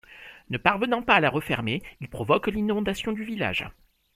Ne 0.49 0.57
parvenant 0.57 1.03
pas 1.03 1.13
à 1.13 1.19
la 1.19 1.29
refermer, 1.29 1.83
il 1.99 2.09
provoque 2.09 2.47
l'inondation 2.47 3.11
du 3.11 3.23
village. 3.23 3.67